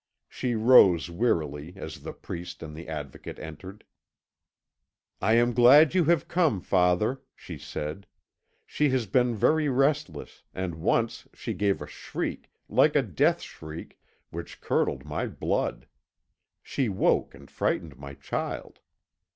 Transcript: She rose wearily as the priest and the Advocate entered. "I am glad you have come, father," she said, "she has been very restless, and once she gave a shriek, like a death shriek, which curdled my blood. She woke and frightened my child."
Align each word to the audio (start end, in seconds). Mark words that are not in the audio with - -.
She 0.27 0.55
rose 0.55 1.11
wearily 1.11 1.73
as 1.75 1.99
the 1.99 2.11
priest 2.11 2.63
and 2.63 2.75
the 2.75 2.87
Advocate 2.89 3.37
entered. 3.37 3.83
"I 5.21 5.35
am 5.35 5.53
glad 5.53 5.93
you 5.93 6.05
have 6.05 6.27
come, 6.27 6.59
father," 6.59 7.21
she 7.35 7.59
said, 7.59 8.07
"she 8.65 8.89
has 8.89 9.05
been 9.05 9.35
very 9.35 9.69
restless, 9.69 10.41
and 10.55 10.73
once 10.73 11.27
she 11.35 11.53
gave 11.53 11.83
a 11.83 11.87
shriek, 11.87 12.49
like 12.67 12.95
a 12.95 13.03
death 13.03 13.41
shriek, 13.43 14.01
which 14.31 14.59
curdled 14.59 15.05
my 15.05 15.27
blood. 15.27 15.85
She 16.63 16.89
woke 16.89 17.35
and 17.35 17.47
frightened 17.51 17.99
my 17.99 18.15
child." 18.15 18.79